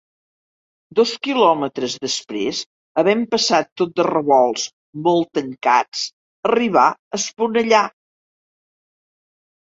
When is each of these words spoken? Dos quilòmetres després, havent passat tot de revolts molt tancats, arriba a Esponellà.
Dos 0.99 1.09
quilòmetres 1.25 1.97
després, 2.05 2.61
havent 3.01 3.21
passat 3.35 3.69
tot 3.83 3.93
de 4.01 4.07
revolts 4.09 4.65
molt 5.09 5.31
tancats, 5.39 6.03
arriba 6.53 6.87
a 6.89 7.21
Esponellà. 7.21 7.85